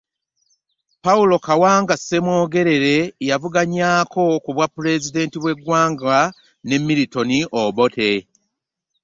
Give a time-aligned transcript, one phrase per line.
[1.03, 2.95] Paul Kawanga Ssemwogerere,
[3.29, 6.31] yavuganyaako ku bwa pulezidenti bw'eggwanga mu
[6.67, 7.29] ne Milton
[7.61, 8.11] Obote.